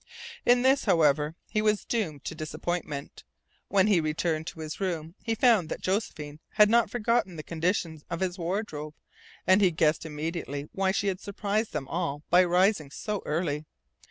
[0.47, 3.23] In this, however, he was doomed to disappointment.
[3.67, 8.01] When he returned to his room he found that Josephine had not forgotten the condition
[8.09, 8.95] of his wardrobe,
[9.45, 13.65] and he guessed immediately why she had surprised them all by rising so early.